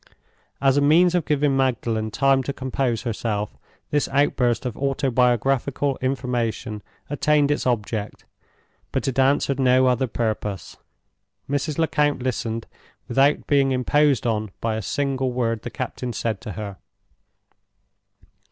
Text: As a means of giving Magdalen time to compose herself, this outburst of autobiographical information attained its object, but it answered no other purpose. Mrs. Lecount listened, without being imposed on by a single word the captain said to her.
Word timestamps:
As 0.59 0.77
a 0.77 0.81
means 0.81 1.13
of 1.13 1.25
giving 1.25 1.55
Magdalen 1.55 2.09
time 2.09 2.41
to 2.41 2.53
compose 2.53 3.03
herself, 3.03 3.55
this 3.91 4.07
outburst 4.07 4.65
of 4.65 4.75
autobiographical 4.75 5.99
information 6.01 6.81
attained 7.07 7.51
its 7.51 7.67
object, 7.67 8.25
but 8.91 9.07
it 9.07 9.19
answered 9.19 9.59
no 9.59 9.85
other 9.85 10.07
purpose. 10.07 10.75
Mrs. 11.47 11.77
Lecount 11.77 12.19
listened, 12.23 12.65
without 13.07 13.45
being 13.45 13.71
imposed 13.71 14.25
on 14.25 14.49
by 14.59 14.73
a 14.75 14.81
single 14.81 15.31
word 15.31 15.61
the 15.61 15.69
captain 15.69 16.13
said 16.13 16.41
to 16.41 16.53
her. 16.53 16.77